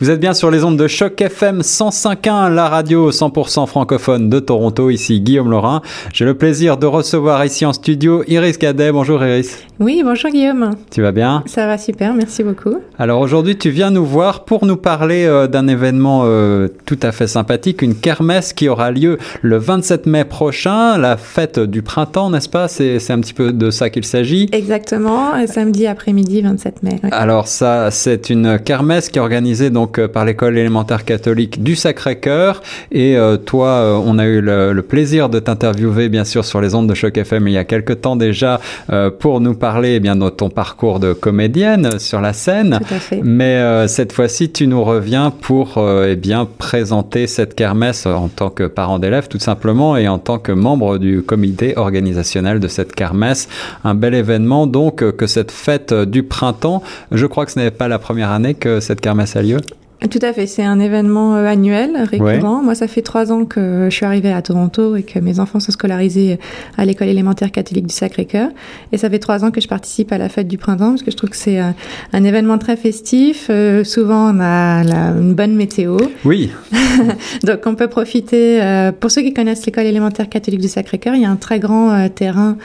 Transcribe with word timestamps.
Vous 0.00 0.10
êtes 0.10 0.18
bien 0.18 0.34
sur 0.34 0.50
les 0.50 0.64
ondes 0.64 0.76
de 0.76 0.88
choc 0.88 1.20
FM 1.20 1.60
105.1, 1.60 2.52
la 2.52 2.68
radio 2.68 3.12
100% 3.12 3.68
francophone 3.68 4.28
de 4.28 4.40
Toronto. 4.40 4.90
Ici 4.90 5.20
Guillaume 5.20 5.48
Laurin. 5.48 5.82
J'ai 6.12 6.24
le 6.24 6.34
plaisir 6.34 6.78
de 6.78 6.86
recevoir 6.86 7.44
ici 7.44 7.64
en 7.64 7.72
studio 7.72 8.24
Iris 8.26 8.58
Cadet. 8.58 8.90
Bonjour 8.90 9.24
Iris. 9.24 9.62
Oui, 9.78 10.02
bonjour 10.04 10.32
Guillaume. 10.32 10.70
Tu 10.90 11.00
vas 11.00 11.12
bien? 11.12 11.44
Ça 11.46 11.66
va 11.68 11.78
super, 11.78 12.12
merci 12.12 12.42
beaucoup. 12.42 12.80
Alors 12.98 13.20
aujourd'hui, 13.20 13.56
tu 13.56 13.70
viens 13.70 13.90
nous 13.90 14.04
voir 14.04 14.44
pour 14.44 14.66
nous 14.66 14.76
parler 14.76 15.26
euh, 15.26 15.46
d'un 15.46 15.68
événement 15.68 16.22
euh, 16.24 16.66
tout 16.86 16.98
à 17.02 17.12
fait 17.12 17.28
sympathique, 17.28 17.80
une 17.80 17.94
kermesse 17.94 18.52
qui 18.52 18.68
aura 18.68 18.90
lieu 18.90 19.18
le 19.42 19.58
27 19.58 20.06
mai 20.06 20.24
prochain, 20.24 20.98
la 20.98 21.16
fête 21.16 21.60
du 21.60 21.82
printemps, 21.82 22.30
n'est-ce 22.30 22.48
pas? 22.48 22.66
C'est 22.66 23.10
un 23.10 23.20
petit 23.20 23.34
peu 23.34 23.52
de 23.52 23.70
ça 23.70 23.90
qu'il 23.90 24.04
s'agit. 24.04 24.48
Exactement, 24.50 25.46
samedi 25.46 25.86
après-midi 25.86 26.42
27 26.42 26.82
mai. 26.82 27.00
Alors 27.12 27.46
ça, 27.46 27.92
c'est 27.92 28.28
une 28.30 28.58
kermesse 28.58 29.08
qui 29.08 29.18
est 29.18 29.22
organisée 29.22 29.70
donc 29.70 29.83
donc 29.84 29.98
euh, 29.98 30.08
par 30.08 30.24
l'école 30.24 30.56
élémentaire 30.56 31.04
catholique 31.04 31.62
du 31.62 31.76
Sacré-Cœur. 31.76 32.62
Et 32.90 33.18
euh, 33.18 33.36
toi, 33.36 33.68
euh, 33.68 34.00
on 34.02 34.18
a 34.18 34.24
eu 34.24 34.40
le, 34.40 34.82
plaisir 34.88 35.28
de 35.28 35.38
t'interviewer, 35.40 36.08
bien 36.08 36.24
sûr, 36.24 36.44
sur 36.44 36.62
les 36.62 36.74
ondes 36.74 36.88
de 36.88 36.94
Choc 36.94 37.18
FM 37.18 37.48
il 37.48 37.52
y 37.52 37.58
a 37.58 37.64
quelque 37.64 37.92
temps 37.92 38.16
déjà 38.16 38.60
pour 39.18 39.40
nous 39.40 39.54
parler 39.54 39.94
eh 39.94 40.00
bien, 40.00 40.14
de 40.14 40.28
ton 40.28 40.50
parcours 40.50 41.00
de 41.00 41.12
comédienne 41.14 41.98
sur 41.98 42.20
la 42.20 42.32
scène. 42.32 42.78
Tout 42.86 42.94
à 42.94 42.98
fait. 42.98 43.20
Mais 43.24 43.88
cette 43.88 44.12
fois-ci, 44.12 44.50
tu 44.50 44.66
nous 44.66 44.84
reviens 44.84 45.30
pour 45.30 45.82
eh 46.06 46.16
bien, 46.16 46.46
présenter 46.58 47.26
cette 47.26 47.54
kermesse 47.54 48.06
en 48.06 48.28
tant 48.28 48.50
que 48.50 48.64
parent 48.64 48.98
d'élève, 48.98 49.28
tout 49.28 49.38
simplement, 49.38 49.96
et 49.96 50.06
en 50.06 50.18
tant 50.18 50.38
que 50.38 50.52
membre 50.52 50.98
du 50.98 51.22
comité 51.22 51.76
organisationnel 51.76 52.60
de 52.60 52.68
cette 52.68 52.94
kermesse. 52.94 53.48
Un 53.84 53.94
bel 53.94 54.14
événement, 54.14 54.66
donc, 54.66 54.96
que 55.16 55.26
cette 55.26 55.50
fête 55.50 55.94
du 55.94 56.22
printemps. 56.22 56.82
Je 57.10 57.26
crois 57.26 57.46
que 57.46 57.52
ce 57.52 57.58
n'est 57.58 57.70
pas 57.70 57.88
la 57.88 57.98
première 57.98 58.30
année 58.30 58.54
que 58.54 58.80
cette 58.80 59.00
kermesse 59.00 59.34
a 59.36 59.42
lieu. 59.42 59.58
Tout 60.10 60.18
à 60.20 60.32
fait, 60.34 60.46
c'est 60.46 60.62
un 60.62 60.80
événement 60.80 61.36
euh, 61.36 61.46
annuel, 61.46 61.96
récurrent. 61.96 62.62
Moi, 62.62 62.74
ça 62.74 62.88
fait 62.88 63.00
trois 63.00 63.32
ans 63.32 63.46
que 63.46 63.88
je 63.88 63.94
suis 63.94 64.04
arrivée 64.04 64.32
à 64.32 64.42
Toronto 64.42 64.96
et 64.96 65.02
que 65.02 65.18
mes 65.18 65.40
enfants 65.40 65.60
sont 65.60 65.72
scolarisés 65.72 66.38
à 66.76 66.84
l'école 66.84 67.08
élémentaire 67.08 67.50
catholique 67.50 67.86
du 67.86 67.94
Sacré-Cœur. 67.94 68.50
Et 68.92 68.98
ça 68.98 69.08
fait 69.08 69.18
trois 69.18 69.44
ans 69.44 69.50
que 69.50 69.62
je 69.62 69.68
participe 69.68 70.12
à 70.12 70.18
la 70.18 70.28
fête 70.28 70.46
du 70.46 70.58
printemps 70.58 70.90
parce 70.90 71.02
que 71.02 71.10
je 71.10 71.16
trouve 71.16 71.30
que 71.30 71.36
c'est 71.36 71.58
un, 71.58 71.74
événement 72.24 72.58
très 72.58 72.76
festif. 72.76 73.46
Euh, 73.48 73.82
souvent, 73.84 74.34
on 74.34 74.40
a 74.40 74.82
une 75.18 75.34
bonne 75.34 75.54
météo. 75.54 75.96
Oui. 76.24 76.50
Donc, 77.42 77.60
on 77.66 77.74
peut 77.74 77.88
profiter. 77.88 78.62
Euh, 78.62 78.92
pour 78.92 79.10
ceux 79.10 79.22
qui 79.22 79.32
connaissent 79.32 79.64
l'école 79.64 79.86
élémentaire 79.86 80.28
catholique 80.28 80.60
du 80.60 80.68
Sacré-Cœur, 80.68 81.14
il 81.14 81.22
y 81.22 81.26
a 81.26 81.30
un 81.30 81.36
très 81.36 81.58
grand 81.58 82.08
terrain 82.10 82.56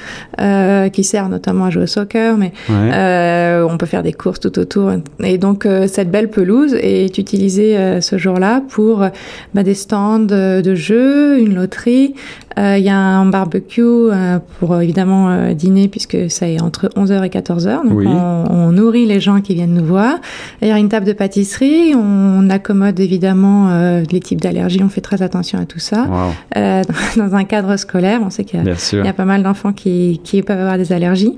qui 0.92 1.04
sert 1.04 1.30
notamment 1.30 1.66
à 1.66 1.70
jouer 1.70 1.84
au 1.84 1.88
soccer, 1.88 2.38
mais 2.38 2.52
on 2.70 3.78
peut 3.78 3.86
faire 3.86 4.04
des 4.04 4.14
courses 4.14 4.40
tout 4.40 4.58
autour. 4.60 4.92
Et 5.24 5.38
donc, 5.38 5.66
cette 5.88 6.12
belle 6.12 6.30
pelouse 6.30 6.76
est 6.82 7.06
utilisé 7.30 7.78
euh, 7.78 8.02
ce 8.02 8.18
jour-là 8.18 8.64
pour 8.70 9.04
euh, 9.04 9.10
bah, 9.54 9.62
des 9.62 9.76
stands 9.76 10.20
de 10.20 10.76
jeux, 10.76 11.40
une 11.40 11.54
loterie, 11.54 12.16
euh, 12.16 12.49
il 12.60 12.84
y 12.84 12.90
a 12.90 12.98
un 12.98 13.26
barbecue 13.26 13.82
euh, 13.82 14.40
pour 14.60 14.80
évidemment 14.82 15.54
dîner 15.54 15.88
puisque 15.88 16.30
ça 16.30 16.48
est 16.48 16.62
entre 16.62 16.88
11h 16.96 17.24
et 17.26 17.30
14h. 17.30 17.88
Donc 17.88 18.06
on, 18.06 18.70
nourrit 18.72 19.06
les 19.06 19.20
gens 19.20 19.42
qui 19.42 19.56
viennent 19.56 19.74
nous 19.74 19.86
voir. 19.86 20.18
Il 20.62 20.68
y 20.68 20.72
a 20.72 20.78
une 20.78 20.90
table 20.90 21.06
de 21.06 21.14
pâtisserie. 21.14 21.94
On, 21.96 22.50
accommode 22.50 23.00
évidemment 23.00 23.70
les 24.12 24.20
types 24.20 24.42
d'allergies. 24.42 24.82
On 24.84 24.90
fait 24.90 25.02
très 25.02 25.22
attention 25.22 25.60
à 25.60 25.66
tout 25.66 25.80
ça. 25.80 26.08
dans 26.56 27.36
un 27.36 27.44
cadre 27.44 27.78
scolaire, 27.78 28.22
on 28.24 28.30
sait 28.30 28.44
qu'il 28.44 28.64
y, 28.64 29.08
a 29.08 29.14
pas 29.14 29.26
mal 29.26 29.44
d'enfants 29.44 29.74
qui, 29.74 30.20
qui 30.24 30.42
peuvent 30.42 30.60
avoir 30.60 30.78
des 30.78 30.92
allergies. 30.92 31.38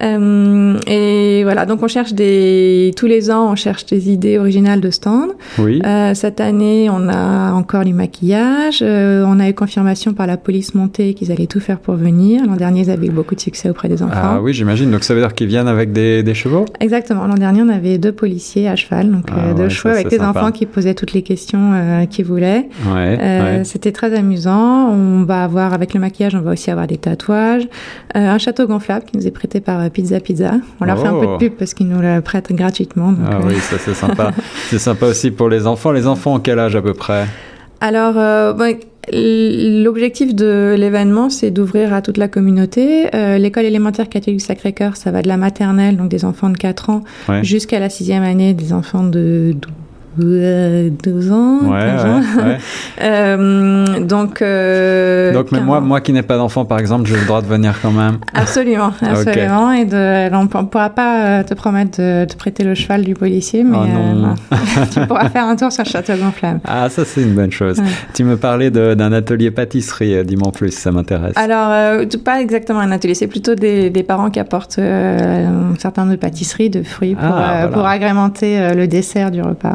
et 0.00 1.42
voilà, 1.44 1.66
donc 1.66 1.82
on 1.82 1.88
cherche 1.88 2.12
des... 2.12 2.92
Tous 2.96 3.06
les 3.06 3.30
ans, 3.30 3.50
on 3.52 3.56
cherche 3.56 3.86
des 3.86 4.10
idées 4.10 4.38
originales 4.38 4.80
de 4.80 4.90
stands. 4.90 5.28
Oui. 5.58 5.80
Euh, 5.84 6.14
cette 6.14 6.40
année, 6.40 6.88
on 6.90 7.08
a 7.08 7.52
encore 7.52 7.84
du 7.84 7.92
maquillage. 7.92 8.80
Euh, 8.82 9.24
on 9.26 9.40
a 9.40 9.48
eu 9.48 9.54
confirmation 9.54 10.12
par 10.12 10.26
la 10.26 10.36
police 10.36 10.59
montée 10.74 11.14
qu'ils 11.14 11.32
allaient 11.32 11.46
tout 11.46 11.60
faire 11.60 11.78
pour 11.78 11.94
venir. 11.94 12.44
L'an 12.46 12.56
dernier, 12.56 12.82
ils 12.82 12.90
avaient 12.90 13.06
eu 13.06 13.10
beaucoup 13.10 13.34
de 13.34 13.40
succès 13.40 13.70
auprès 13.70 13.88
des 13.88 14.02
enfants. 14.02 14.14
Ah 14.14 14.40
oui, 14.40 14.52
j'imagine. 14.52 14.90
Donc 14.90 15.04
ça 15.04 15.14
veut 15.14 15.20
dire 15.20 15.34
qu'ils 15.34 15.48
viennent 15.48 15.68
avec 15.68 15.92
des, 15.92 16.22
des 16.22 16.34
chevaux? 16.34 16.64
Exactement. 16.80 17.26
L'an 17.26 17.34
dernier, 17.34 17.62
on 17.62 17.68
avait 17.68 17.98
deux 17.98 18.12
policiers 18.12 18.68
à 18.68 18.76
cheval, 18.76 19.10
donc 19.10 19.26
ah 19.32 19.50
euh, 19.50 19.54
deux 19.54 19.68
chevaux 19.68 19.94
avec 19.94 20.08
des 20.08 20.20
enfants 20.20 20.50
qui 20.52 20.66
posaient 20.66 20.94
toutes 20.94 21.12
les 21.12 21.22
questions 21.22 22.06
qu'ils 22.10 22.24
voulaient. 22.24 22.68
Ouais, 22.92 23.62
C'était 23.64 23.92
très 23.92 24.14
amusant. 24.14 24.90
On 24.90 25.24
va 25.24 25.44
avoir, 25.44 25.72
avec 25.74 25.94
le 25.94 26.00
maquillage, 26.00 26.34
on 26.34 26.40
va 26.40 26.52
aussi 26.52 26.70
avoir 26.70 26.86
des 26.86 26.98
tatouages. 26.98 27.68
un 28.14 28.38
château 28.38 28.66
gonflable 28.66 29.04
qui 29.04 29.16
nous 29.16 29.26
est 29.26 29.30
prêté 29.30 29.60
par 29.60 29.88
Pizza 29.90 30.20
Pizza. 30.20 30.52
On 30.80 30.84
leur 30.84 30.98
fait 31.00 31.08
un 31.08 31.18
peu 31.18 31.26
de 31.26 31.32
oh. 31.32 31.38
pub 31.38 31.52
parce 31.52 31.74
qu'ils 31.74 31.88
nous 31.88 32.00
le 32.00 32.20
prêtent 32.20 32.52
gratuitement. 32.52 33.14
ah 33.26 33.38
oui, 33.44 33.54
ça 33.60 33.76
c'est 33.78 33.94
sympa. 33.94 34.32
c'est 34.68 34.78
sympa 34.78 35.06
aussi 35.06 35.30
pour 35.30 35.48
les 35.48 35.66
enfants. 35.66 35.92
Les 35.92 36.06
enfants, 36.06 36.34
en 36.34 36.40
quel 36.40 36.58
âge 36.58 36.76
à 36.76 36.82
peu 36.82 36.94
près? 36.94 37.26
Alors, 37.80 38.14
euh, 38.16 38.52
l'objectif 39.12 40.34
de 40.34 40.74
l'événement, 40.78 41.30
c'est 41.30 41.50
d'ouvrir 41.50 41.94
à 41.94 42.02
toute 42.02 42.18
la 42.18 42.28
communauté. 42.28 43.14
Euh, 43.14 43.38
l'école 43.38 43.64
élémentaire 43.64 44.08
catholique 44.08 44.42
Sacré-Cœur, 44.42 44.96
ça 44.96 45.10
va 45.10 45.22
de 45.22 45.28
la 45.28 45.36
maternelle, 45.36 45.96
donc 45.96 46.08
des 46.08 46.24
enfants 46.24 46.50
de 46.50 46.58
4 46.58 46.90
ans, 46.90 47.02
jusqu'à 47.42 47.80
la 47.80 47.88
sixième 47.88 48.22
année, 48.22 48.54
des 48.54 48.72
enfants 48.72 49.04
de 49.04 49.56
12 50.18 51.30
ans. 51.30 51.58
Ouais, 51.62 51.70
ouais, 51.70 52.58
euh, 53.02 54.00
donc. 54.00 54.42
Euh, 54.42 55.32
donc, 55.32 55.52
mais 55.52 55.60
moi, 55.60 55.80
moi 55.80 56.00
qui 56.00 56.12
n'ai 56.12 56.22
pas 56.22 56.36
d'enfant, 56.36 56.64
par 56.64 56.78
exemple, 56.78 57.06
j'ai 57.08 57.16
le 57.16 57.24
droit 57.24 57.42
de 57.42 57.46
venir 57.46 57.74
quand 57.80 57.92
même. 57.92 58.18
Absolument, 58.34 58.92
absolument. 59.00 59.72
Et 59.72 59.84
de, 59.84 60.34
on 60.34 60.44
ne 60.44 60.66
pourra 60.66 60.90
pas 60.90 61.40
euh, 61.40 61.42
te 61.42 61.54
promettre 61.54 62.00
de 62.00 62.24
te 62.24 62.36
prêter 62.36 62.64
le 62.64 62.74
cheval 62.74 63.04
du 63.04 63.14
policier, 63.14 63.62
mais 63.62 63.78
oh 63.78 64.54
tu 64.92 65.00
pourras 65.06 65.28
faire 65.28 65.44
un 65.44 65.56
tour 65.56 65.70
sur 65.70 65.84
château 65.84 66.14
gonflable. 66.16 66.60
Ah, 66.64 66.88
ça, 66.88 67.04
c'est 67.04 67.22
une 67.22 67.34
bonne 67.34 67.52
chose. 67.52 67.80
Tu 68.14 68.24
me 68.24 68.36
parlais 68.36 68.70
d'un 68.70 69.12
atelier 69.12 69.50
pâtisserie, 69.50 70.24
dis-moi 70.24 70.52
plus, 70.52 70.72
ça 70.72 70.90
m'intéresse. 70.90 71.36
Alors, 71.36 72.04
pas 72.24 72.40
exactement 72.40 72.80
un 72.80 72.90
atelier, 72.90 73.14
c'est 73.14 73.26
plutôt 73.26 73.54
des, 73.54 73.90
des, 73.90 74.02
parents 74.02 74.30
qui 74.30 74.40
apportent 74.40 74.78
un 74.78 75.74
certain 75.78 76.02
nombre 76.02 76.14
de 76.14 76.20
pâtisseries, 76.20 76.70
de 76.70 76.82
fruits 76.82 77.14
pour, 77.14 77.24
ah, 77.24 77.68
pour 77.68 77.86
agrémenter 77.86 78.74
le 78.74 78.86
dessert 78.86 79.30
du 79.30 79.42
repas. 79.42 79.74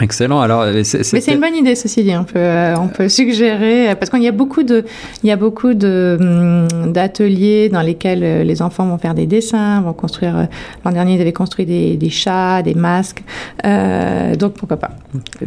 Excellent. 0.00 0.40
Alors, 0.40 0.66
mais 0.66 0.84
c'est 0.84 1.32
une 1.32 1.40
bonne 1.40 1.54
idée, 1.54 1.74
ceci 1.74 2.02
dit. 2.02 2.14
On 2.16 2.24
peut, 2.24 2.32
euh, 2.36 2.76
on 2.76 2.88
peut 2.88 3.08
suggérer 3.08 3.94
parce 3.98 4.10
qu'il 4.10 4.22
y 4.22 4.28
a 4.28 4.32
beaucoup 4.32 4.62
de, 4.62 4.84
il 5.22 5.28
y 5.28 5.32
a 5.32 5.36
beaucoup 5.36 5.74
de 5.74 6.18
hum, 6.20 6.92
d'ateliers 6.92 7.70
dans 7.70 7.80
lesquels 7.80 8.22
euh, 8.22 8.44
les 8.44 8.60
enfants 8.60 8.86
vont 8.86 8.98
faire 8.98 9.14
des 9.14 9.26
dessins, 9.26 9.80
vont 9.80 9.94
construire. 9.94 10.36
Euh, 10.36 10.44
l'an 10.84 10.92
dernier, 10.92 11.14
ils 11.14 11.20
avaient 11.20 11.32
construit 11.32 11.64
des, 11.64 11.96
des 11.96 12.10
chats, 12.10 12.62
des 12.62 12.74
masques. 12.74 13.22
donc 13.64 14.54
pourquoi 14.54 14.76
pas. 14.76 14.90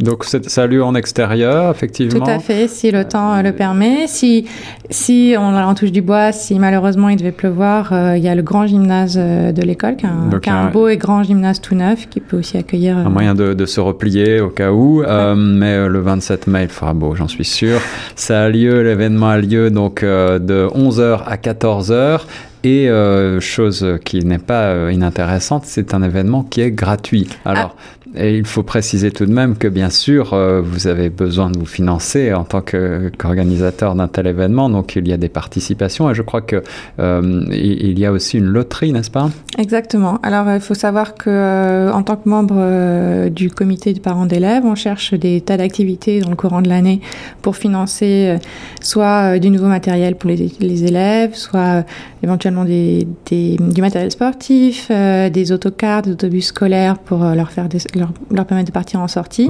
Donc 0.00 0.24
ça 0.24 0.66
lieu 0.66 0.82
en 0.82 0.94
extérieur, 0.94 1.70
effectivement. 1.70 2.24
Tout 2.24 2.30
à 2.30 2.40
fait, 2.40 2.66
si 2.66 2.90
le 2.90 3.04
temps 3.04 3.40
le 3.42 3.52
permet. 3.52 4.06
Si 4.06 4.46
si 4.90 5.34
on 5.38 5.54
en 5.56 5.74
touche 5.74 5.92
du 5.92 6.02
bois, 6.02 6.32
si 6.32 6.58
malheureusement 6.58 7.08
il 7.08 7.16
devait 7.16 7.30
pleuvoir, 7.30 7.92
il 8.16 8.22
y 8.22 8.28
a 8.28 8.34
le 8.34 8.42
grand 8.42 8.66
gymnase 8.66 9.16
de 9.16 9.62
l'école, 9.62 9.96
qui 9.96 10.06
est 10.06 10.48
un, 10.48 10.70
beau 10.70 10.88
et 10.88 10.96
grand 10.96 11.22
gymnase 11.22 11.60
tout 11.60 11.74
neuf, 11.74 12.08
qui 12.08 12.20
peut 12.20 12.38
aussi 12.38 12.56
accueillir. 12.56 12.96
Un 12.96 13.10
moyen 13.10 13.34
de, 13.34 13.54
de 13.54 13.66
se 13.66 13.80
replier 13.80 14.39
au 14.40 14.48
cas 14.48 14.70
où, 14.70 15.02
euh, 15.02 15.34
mais 15.34 15.74
euh, 15.74 15.88
le 15.88 16.00
27 16.00 16.46
mai, 16.46 16.64
il 16.64 16.68
fera 16.68 16.94
beau, 16.94 17.14
j'en 17.14 17.28
suis 17.28 17.44
sûr. 17.44 17.80
Ça 18.16 18.42
a 18.44 18.48
lieu, 18.48 18.82
l'événement 18.82 19.30
a 19.30 19.38
lieu 19.38 19.70
donc 19.70 20.02
euh, 20.02 20.38
de 20.38 20.68
11h 20.74 21.22
à 21.26 21.36
14h. 21.36 22.20
Et 22.62 22.90
chose 23.40 23.98
qui 24.04 24.22
n'est 24.22 24.36
pas 24.36 24.92
inintéressante, 24.92 25.62
c'est 25.64 25.94
un 25.94 26.02
événement 26.02 26.42
qui 26.42 26.60
est 26.60 26.70
gratuit. 26.70 27.26
Alors, 27.46 27.74
ah. 27.74 27.99
Et 28.16 28.36
il 28.36 28.44
faut 28.44 28.64
préciser 28.64 29.12
tout 29.12 29.24
de 29.24 29.32
même 29.32 29.56
que 29.56 29.68
bien 29.68 29.88
sûr, 29.88 30.34
euh, 30.34 30.60
vous 30.60 30.88
avez 30.88 31.10
besoin 31.10 31.48
de 31.48 31.58
vous 31.58 31.66
financer 31.66 32.32
en 32.34 32.42
tant 32.42 32.60
qu'organisateur 32.60 33.94
d'un 33.94 34.08
tel 34.08 34.26
événement, 34.26 34.68
donc 34.68 34.96
il 34.96 35.06
y 35.06 35.12
a 35.12 35.16
des 35.16 35.28
participations 35.28 36.10
et 36.10 36.14
je 36.14 36.22
crois 36.22 36.40
que 36.40 36.62
euh, 36.98 37.44
il 37.52 37.98
y 37.98 38.06
a 38.06 38.10
aussi 38.10 38.38
une 38.38 38.46
loterie, 38.46 38.92
n'est-ce 38.92 39.12
pas? 39.12 39.30
Exactement. 39.58 40.18
Alors 40.24 40.52
il 40.52 40.60
faut 40.60 40.74
savoir 40.74 41.14
que 41.14 41.30
euh, 41.30 41.92
en 41.92 42.02
tant 42.02 42.16
que 42.16 42.28
membre 42.28 43.28
du 43.28 43.48
comité 43.48 43.92
de 43.92 44.00
parents 44.00 44.26
d'élèves, 44.26 44.64
on 44.64 44.74
cherche 44.74 45.14
des 45.14 45.40
tas 45.40 45.56
d'activités 45.56 46.20
dans 46.20 46.30
le 46.30 46.36
courant 46.36 46.62
de 46.62 46.68
l'année 46.68 47.00
pour 47.42 47.56
financer 47.56 48.38
soit 48.80 49.38
du 49.38 49.50
nouveau 49.50 49.68
matériel 49.68 50.16
pour 50.16 50.30
les, 50.30 50.84
élèves, 50.84 51.34
soit 51.34 51.84
éventuellement 52.22 52.64
du 52.64 53.06
matériel 53.80 54.10
sportif, 54.10 54.90
des 54.90 55.52
autocars, 55.52 56.02
des 56.02 56.12
autobus 56.12 56.46
scolaires 56.46 56.98
pour 56.98 57.24
leur 57.24 57.52
faire 57.52 57.68
des, 57.68 57.78
leur, 58.00 58.46
permettre 58.46 58.68
de 58.68 58.72
partir 58.72 59.00
en 59.00 59.08
sortie. 59.08 59.48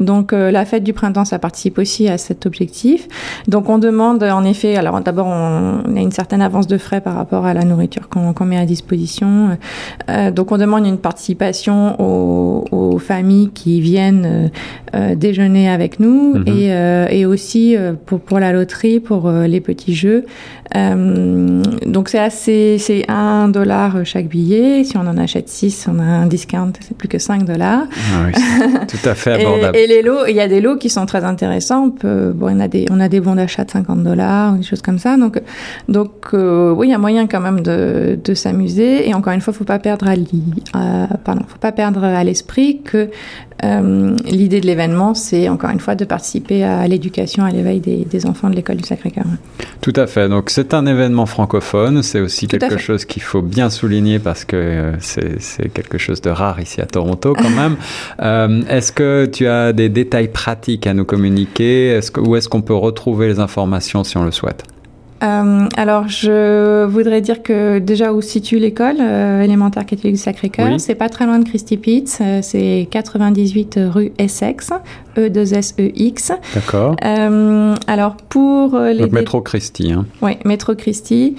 Donc 0.00 0.32
euh, 0.32 0.50
la 0.50 0.64
fête 0.64 0.84
du 0.84 0.92
printemps, 0.92 1.24
ça 1.24 1.38
participe 1.38 1.78
aussi 1.78 2.08
à 2.08 2.18
cet 2.18 2.46
objectif. 2.46 3.08
Donc 3.48 3.68
on 3.68 3.78
demande 3.78 4.22
en 4.22 4.44
effet, 4.44 4.76
alors 4.76 5.00
d'abord 5.00 5.26
on, 5.26 5.96
a 5.96 6.00
une 6.00 6.12
certaine 6.12 6.42
avance 6.42 6.66
de 6.66 6.78
frais 6.78 7.00
par 7.00 7.14
rapport 7.14 7.46
à 7.46 7.54
la 7.54 7.64
nourriture 7.64 8.08
qu'on 8.08 8.44
met 8.44 8.58
à 8.58 8.66
disposition. 8.66 9.56
Euh, 10.08 10.30
donc 10.30 10.52
on 10.52 10.58
demande 10.58 10.86
une 10.86 10.98
participation 10.98 12.00
aux, 12.00 12.64
aux 12.70 12.98
familles 12.98 13.50
qui 13.54 13.80
viennent 13.80 14.50
euh, 14.94 15.14
déjeuner 15.14 15.68
avec 15.68 16.00
nous 16.00 16.34
mhm. 16.34 16.44
et, 16.46 17.20
et, 17.20 17.26
aussi 17.26 17.76
pour, 18.06 18.20
pour 18.20 18.38
la 18.38 18.52
loterie, 18.52 19.00
pour 19.00 19.30
les 19.30 19.60
petits 19.60 19.94
jeux. 19.94 20.24
donc 20.74 22.08
c'est 22.08 22.18
assez, 22.18 22.76
c'est 22.78 23.04
1 23.08 23.48
dollar 23.48 24.04
chaque 24.04 24.26
billet. 24.26 24.84
Si 24.84 24.96
on 24.96 25.06
en 25.06 25.16
achète 25.16 25.48
6, 25.48 25.88
on 25.88 25.98
a 25.98 26.02
un 26.02 26.26
discount, 26.26 26.72
c'est 26.80 26.96
plus 26.96 27.08
que 27.08 27.18
5 27.18 27.44
dollars. 27.44 27.84
Ah 27.92 28.26
oui, 28.26 28.32
tout 28.88 29.08
à 29.08 29.14
fait 29.14 29.32
abordable. 29.40 29.76
et, 29.76 29.86
les 29.86 30.02
lots, 30.02 30.26
il 30.28 30.34
y 30.34 30.40
a 30.40 30.48
des 30.48 30.60
lots 30.60 30.76
qui 30.76 30.88
sont 30.88 31.06
très 31.06 31.24
intéressants. 31.24 31.84
On 31.86 31.90
peut, 31.90 32.32
bon, 32.34 32.56
on 32.56 32.60
a 32.60 32.68
des, 32.68 32.86
on 32.90 33.00
a 33.00 33.08
des 33.08 33.20
bons 33.20 33.34
d'achat 33.34 33.64
de 33.64 33.70
50 33.70 34.02
dollars 34.02 34.54
ou 34.54 34.56
des 34.58 34.62
choses 34.62 34.82
comme 34.82 34.98
ça. 34.98 35.16
Donc, 35.16 35.40
donc 35.88 36.10
euh, 36.34 36.72
oui, 36.72 36.88
il 36.88 36.90
y 36.90 36.94
a 36.94 36.98
moyen 36.98 37.26
quand 37.26 37.40
même 37.40 37.60
de, 37.60 38.18
de 38.22 38.34
s'amuser. 38.34 39.08
Et 39.08 39.14
encore 39.14 39.32
une 39.32 39.40
fois, 39.40 39.52
faut 39.52 39.64
pas 39.64 39.78
perdre 39.78 40.06
à, 40.08 40.12
euh, 40.12 41.06
pardon, 41.24 41.42
faut 41.46 41.58
pas 41.58 41.72
perdre 41.72 42.04
à 42.04 42.24
l'esprit 42.24 42.80
que 42.82 43.10
euh, 43.64 44.16
l'idée 44.24 44.60
de 44.60 44.66
l'événement, 44.66 45.14
c'est 45.14 45.48
encore 45.48 45.70
une 45.70 45.78
fois 45.78 45.94
de 45.94 46.04
participer 46.04 46.64
à 46.64 46.88
l'éducation, 46.88 47.44
à 47.44 47.50
l'éveil 47.50 47.78
des, 47.78 48.04
des, 48.04 48.26
enfants 48.26 48.50
de 48.50 48.56
l'école 48.56 48.76
du 48.76 48.84
Sacré-Cœur. 48.84 49.24
Tout 49.80 49.92
à 49.94 50.08
fait. 50.08 50.28
Donc 50.28 50.50
c'est 50.50 50.74
un 50.74 50.84
événement 50.84 51.26
francophone. 51.26 52.02
C'est 52.02 52.20
aussi 52.20 52.48
quelque 52.48 52.78
chose 52.78 53.04
qu'il 53.04 53.22
faut 53.22 53.42
bien 53.42 53.70
souligner 53.70 54.18
parce 54.18 54.44
que 54.44 54.56
euh, 54.56 54.92
c'est 55.00 55.68
quelque 55.72 55.96
chose 55.96 56.20
de 56.20 56.30
rare 56.30 56.60
ici 56.60 56.80
à 56.80 56.86
Toronto 56.86 57.34
quand 57.34 57.50
même. 57.56 57.76
Euh, 58.20 58.62
est-ce 58.68 58.92
que 58.92 59.26
tu 59.26 59.46
as 59.46 59.72
des 59.72 59.88
détails 59.88 60.28
pratiques 60.28 60.86
à 60.86 60.94
nous 60.94 61.04
communiquer? 61.04 61.88
Est 61.88 62.00
-ce 62.00 62.10
que, 62.10 62.20
Où 62.20 62.36
est-ce 62.36 62.48
qu'on 62.48 62.62
peut 62.62 62.74
retrouver 62.74 63.28
les 63.28 63.38
informations 63.38 64.04
si 64.04 64.16
on 64.16 64.24
le 64.24 64.32
souhaite? 64.32 64.64
Euh, 65.22 65.68
alors, 65.76 66.08
je 66.08 66.84
voudrais 66.84 67.20
dire 67.20 67.42
que 67.42 67.78
déjà 67.78 68.12
où 68.12 68.20
se 68.20 68.30
situe 68.30 68.58
l'école 68.58 68.96
euh, 69.00 69.42
élémentaire 69.42 69.86
catholique 69.86 70.14
du 70.14 70.20
Sacré-Cœur, 70.20 70.68
oui. 70.72 70.80
c'est 70.80 70.94
pas 70.94 71.08
très 71.08 71.26
loin 71.26 71.38
de 71.38 71.44
Christy 71.44 71.76
Pitts, 71.76 72.18
euh, 72.20 72.40
c'est 72.42 72.88
98 72.90 73.78
rue 73.88 74.12
Essex, 74.18 74.70
E2SEX. 75.16 76.32
D'accord. 76.54 76.96
Euh, 77.04 77.74
alors 77.86 78.16
pour 78.16 78.78
les 78.78 79.00
Donc, 79.00 79.12
métro 79.12 79.42
Christie. 79.42 79.92
Hein. 79.92 80.06
Oui, 80.22 80.32
métro 80.44 80.74
Christie. 80.74 81.36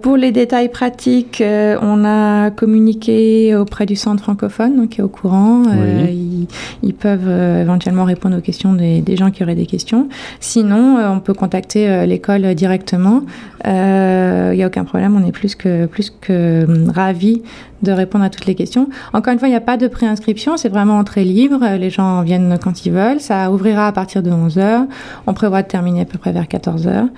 Pour 0.00 0.16
les 0.16 0.32
détails 0.32 0.70
pratiques, 0.70 1.42
on 1.42 2.04
a 2.04 2.50
communiqué 2.50 3.54
auprès 3.54 3.86
du 3.86 3.96
centre 3.96 4.22
francophone, 4.22 4.76
donc 4.76 4.90
qui 4.90 5.00
est 5.00 5.04
au 5.04 5.08
courant. 5.08 5.62
Oui. 5.66 6.10
Ils, 6.10 6.46
ils, 6.82 6.94
peuvent 6.94 7.28
éventuellement 7.28 8.04
répondre 8.04 8.38
aux 8.38 8.40
questions 8.40 8.72
des, 8.72 9.00
des, 9.00 9.16
gens 9.16 9.30
qui 9.30 9.42
auraient 9.42 9.54
des 9.54 9.66
questions. 9.66 10.08
Sinon, 10.40 10.98
on 10.98 11.20
peut 11.20 11.34
contacter 11.34 12.06
l'école 12.06 12.54
directement. 12.54 13.11
Il 13.64 14.56
n'y 14.56 14.62
a 14.62 14.66
aucun 14.66 14.84
problème, 14.84 15.16
on 15.16 15.26
est 15.26 15.32
plus 15.32 15.54
que 15.54 15.86
plus 15.86 16.10
que 16.10 16.66
ravis 16.90 17.42
de 17.82 17.92
répondre 17.92 18.24
à 18.24 18.30
toutes 18.30 18.46
les 18.46 18.54
questions. 18.54 18.88
Encore 19.12 19.32
une 19.32 19.38
fois, 19.38 19.48
il 19.48 19.52
n'y 19.52 19.56
a 19.56 19.60
pas 19.60 19.76
de 19.76 19.86
préinscription, 19.88 20.56
c'est 20.56 20.68
vraiment 20.68 20.98
entrée 20.98 21.24
libre. 21.24 21.60
Les 21.78 21.90
gens 21.90 22.22
viennent 22.22 22.58
quand 22.62 22.86
ils 22.86 22.92
veulent. 22.92 23.20
Ça 23.20 23.50
ouvrira 23.50 23.86
à 23.86 23.92
partir 23.92 24.22
de 24.22 24.30
11 24.30 24.58
heures. 24.58 24.82
On 25.26 25.34
prévoit 25.34 25.62
de 25.62 25.68
terminer 25.68 26.02
à 26.02 26.04
peu 26.04 26.18
près 26.18 26.32
vers 26.32 26.48
14 26.48 26.86
heures. 26.86 27.08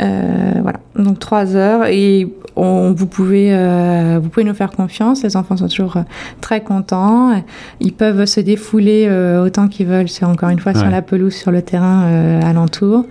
Euh, 0.00 0.52
voilà, 0.62 0.80
donc 0.96 1.18
3 1.18 1.56
heures 1.56 1.86
et 1.86 2.28
on, 2.56 2.92
vous 2.92 3.06
pouvez 3.06 3.54
euh, 3.54 4.18
vous 4.22 4.28
pouvez 4.28 4.44
nous 4.44 4.54
faire 4.54 4.70
confiance. 4.70 5.22
Les 5.22 5.36
enfants 5.36 5.56
sont 5.56 5.68
toujours 5.68 5.96
très 6.40 6.60
contents. 6.60 7.42
Ils 7.80 7.92
peuvent 7.92 8.24
se 8.26 8.40
défouler 8.40 9.06
euh, 9.08 9.44
autant 9.44 9.68
qu'ils 9.68 9.86
veulent. 9.86 10.08
C'est 10.08 10.24
encore 10.24 10.50
une 10.50 10.58
fois 10.58 10.72
ouais. 10.72 10.78
sur 10.78 10.90
la 10.90 11.02
pelouse, 11.02 11.34
sur 11.34 11.50
le 11.50 11.62
terrain 11.62 12.04
euh, 12.04 12.42
alentour. 12.42 13.06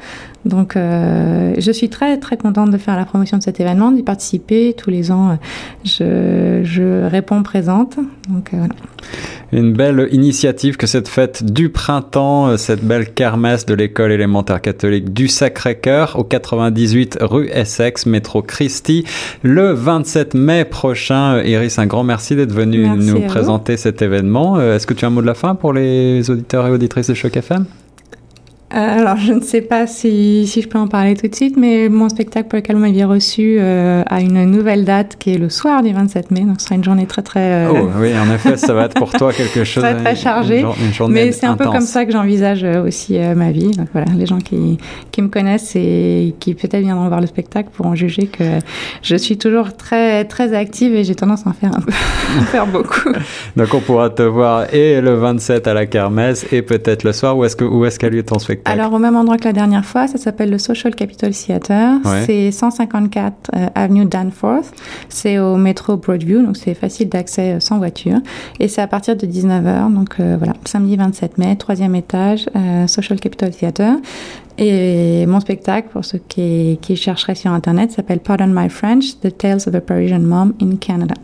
Donc, 0.46 0.76
euh, 0.78 1.54
je 1.58 1.72
suis 1.72 1.90
très 1.90 2.18
très 2.18 2.38
contente 2.38 2.72
de 2.72 2.78
faire 2.78 2.96
la 2.96 3.06
promotion 3.06 3.38
de 3.38 3.44
cet 3.44 3.60
événement, 3.60 3.92
d'y 3.92 4.04
participer 4.04 4.74
tous 4.78 4.90
les 4.90 5.12
ans. 5.12 5.38
Je, 5.84 6.62
je 6.64 6.97
réponds 7.06 7.44
présente. 7.44 7.98
Donc 8.30 8.54
euh, 8.54 8.58
voilà. 8.58 8.74
Une 9.54 9.74
belle 9.74 10.10
initiative 10.12 10.76
que 10.76 10.88
cette 10.88 11.08
fête 11.08 11.44
du 11.44 11.70
printemps, 11.70 12.48
euh, 12.48 12.58
cette 12.58 12.84
belle 12.84 13.14
kermesse 13.14 13.66
de 13.66 13.74
l'école 13.74 14.12
élémentaire 14.12 14.62
catholique 14.62 15.14
du 15.14 15.28
Sacré-Cœur 15.28 16.18
au 16.18 16.24
98 16.24 17.20
rue 17.22 17.48
Essex, 17.48 18.06
métro 18.06 18.42
Christie, 18.42 19.06
le 19.44 19.72
27 19.72 20.34
mai 20.34 20.66
prochain. 20.66 21.42
Iris, 21.44 21.80
un 21.80 21.86
grand 21.86 22.04
merci 22.04 22.36
d'être 22.36 22.54
venu 22.54 22.80
merci 22.80 23.12
nous 23.12 23.22
présenter 23.22 23.76
vous. 23.76 23.82
cet 23.82 24.02
événement. 24.02 24.60
Est-ce 24.60 24.88
que 24.88 24.94
tu 24.94 25.06
as 25.06 25.08
un 25.08 25.12
mot 25.12 25.22
de 25.22 25.28
la 25.28 25.34
fin 25.34 25.56
pour 25.56 25.74
les 25.74 26.30
auditeurs 26.30 26.68
et 26.68 26.72
auditrices 26.72 27.08
de 27.08 27.14
Choc 27.14 27.38
FM 27.38 27.66
euh, 27.66 27.87
alors, 28.70 29.16
je 29.16 29.32
ne 29.32 29.40
sais 29.40 29.62
pas 29.62 29.88
si, 29.88 30.46
si, 30.46 30.62
je 30.62 30.68
peux 30.68 30.78
en 30.78 30.88
parler 30.88 31.16
tout 31.16 31.28
de 31.28 31.36
suite, 31.36 31.56
mais 31.56 31.88
mon 31.88 32.10
spectacle 32.10 32.50
pour 32.50 32.58
lequel 32.58 32.76
vous 32.76 32.82
m'aviez 32.82 33.06
reçu 33.06 33.58
euh, 33.60 34.04
a 34.06 34.20
une 34.20 34.44
nouvelle 34.44 34.84
date 34.84 35.16
qui 35.18 35.34
est 35.34 35.38
le 35.38 35.50
soir 35.50 35.82
du 35.84 35.94
27 35.94 36.32
mai, 36.32 36.42
donc 36.42 36.60
ce 36.60 36.66
sera 36.66 36.76
une 36.76 36.84
journée 36.84 37.06
très 37.06 37.22
très. 37.22 37.40
Euh... 37.40 37.72
Oh 37.72 37.90
oui, 37.98 38.12
en 38.18 38.30
effet, 38.34 38.58
ça 38.58 38.74
va 38.74 38.86
être 38.86 38.96
pour 38.96 39.14
toi 39.14 39.32
quelque 39.32 39.64
chose. 39.64 39.84
très 39.84 39.96
très 39.96 40.16
chargé. 40.18 40.60
Une, 40.60 41.06
une 41.06 41.12
mais 41.12 41.32
c'est 41.32 41.46
un 41.46 41.56
peu 41.56 41.66
comme 41.66 41.80
ça 41.80 42.06
que 42.06 42.12
j'envisage 42.12 42.66
aussi 42.66 43.18
euh, 43.18 43.36
ma 43.36 43.52
vie. 43.52 43.72
Donc 43.72 43.88
voilà, 43.94 44.12
les 44.14 44.26
gens 44.26 44.40
qui, 44.40 44.78
qui 45.12 45.22
me 45.22 45.30
connaissent 45.30 45.76
et 45.78 46.36
qui 46.42 46.54
peut-être 46.54 46.84
viendront 46.84 47.08
voir 47.08 47.22
le 47.22 47.28
spectacle 47.28 47.70
pourront 47.72 47.96
juger 47.96 48.28
que 48.28 48.44
je 49.02 49.16
suis 49.16 49.38
toujours 49.38 49.78
très 49.78 50.26
très 50.26 50.54
active 50.54 50.94
et 50.94 51.06
j'ai 51.06 51.16
tendance 51.16 51.48
à 51.48 51.52
en 51.52 51.54
faire 51.54 51.72
un 51.74 51.80
peu, 51.80 51.94
en 52.40 52.44
faire 52.44 52.68
beaucoup. 52.68 53.12
donc 53.56 53.74
on 53.74 53.80
pourra 53.80 54.10
te 54.10 54.24
voir 54.24 54.74
et 54.74 55.00
le 55.00 55.14
27 55.14 55.68
à 55.68 55.74
la 55.74 55.86
kermesse 55.86 56.46
et 56.52 56.62
peut-être 56.62 57.06
le 57.06 57.14
soir. 57.14 57.38
Où 57.38 57.46
est-ce 57.46 57.56
que 57.56 57.64
où 57.64 57.86
est-ce 57.86 57.98
qu'a 57.98 58.10
lieu 58.10 58.24
ton 58.24 58.40
spectacle? 58.40 58.57
Alors, 58.66 58.94
au 58.94 59.00
même 59.00 59.16
endroit 59.16 59.38
que 59.38 59.46
la 59.46 59.54
dernière 59.54 59.86
fois, 59.86 60.08
ça 60.08 60.18
s'appelle 60.18 60.50
le 60.50 60.58
Social 60.58 60.96
Capitol 60.96 61.32
Theater. 61.32 61.98
Ouais. 62.04 62.24
C'est 62.26 62.52
154 62.52 63.52
euh, 63.56 63.68
avenue 63.76 64.06
Danforth. 64.06 64.74
C'est 65.10 65.40
au 65.40 65.56
métro 65.56 65.98
Broadview, 65.98 66.44
donc 66.44 66.58
c'est 66.58 66.74
facile 66.74 67.10
d'accès 67.10 67.60
sans 67.60 67.78
voiture. 67.78 68.20
Et 68.60 68.68
c'est 68.68 68.82
à 68.82 68.88
partir 68.88 69.16
de 69.16 69.26
19h, 69.26 69.94
donc 69.94 70.16
euh, 70.20 70.36
voilà, 70.38 70.54
samedi 70.66 70.96
27 70.96 71.38
mai, 71.38 71.56
troisième 71.56 71.96
étage, 71.96 72.50
euh, 72.56 72.88
Social 72.88 73.20
Capitol 73.20 73.52
Theater. 73.52 73.96
Et 74.58 75.26
mon 75.28 75.40
spectacle, 75.40 75.90
pour 75.92 76.04
ceux 76.04 76.20
qui, 76.28 76.80
qui 76.82 76.96
chercheraient 76.96 77.36
sur 77.36 77.52
Internet, 77.52 77.92
s'appelle 77.92 78.20
Pardon 78.20 78.48
My 78.48 78.70
French, 78.70 79.20
The 79.22 79.38
Tales 79.38 79.62
of 79.68 79.76
a 79.76 79.82
Parisian 79.82 80.20
Mom 80.20 80.54
in 80.62 80.78
Canada. 80.78 81.16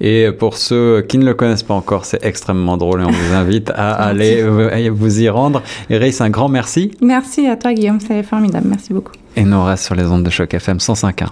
Et 0.00 0.30
pour 0.32 0.56
ceux 0.56 1.02
qui 1.08 1.18
ne 1.18 1.24
le 1.24 1.34
connaissent 1.34 1.62
pas 1.62 1.74
encore, 1.74 2.04
c'est 2.04 2.24
extrêmement 2.24 2.76
drôle 2.76 3.02
et 3.02 3.04
on 3.04 3.10
vous 3.10 3.34
invite 3.34 3.70
à 3.70 3.92
aller 4.08 4.42
vous 4.90 5.20
y 5.20 5.28
rendre. 5.28 5.62
Iris, 5.88 6.20
un 6.20 6.30
grand 6.30 6.48
merci. 6.48 6.90
Merci 7.00 7.46
à 7.46 7.56
toi, 7.56 7.72
Guillaume, 7.72 8.00
c'est 8.00 8.22
formidable. 8.22 8.66
Merci 8.68 8.92
beaucoup. 8.92 9.12
Et 9.36 9.42
nous 9.42 9.56
on 9.56 9.64
reste 9.64 9.84
sur 9.84 9.94
les 9.94 10.06
ondes 10.06 10.24
de 10.24 10.30
choc 10.30 10.52
FM 10.54 10.78
105.1. 10.78 11.26